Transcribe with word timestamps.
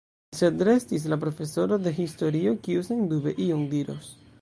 Sed 0.37 0.63
restis 0.67 1.05
la 1.13 1.19
profesoro 1.25 1.79
de 1.85 1.95
historio, 1.99 2.57
kiu 2.67 2.89
sendube 2.91 3.39
ion 3.49 3.67
diros. 3.77 4.15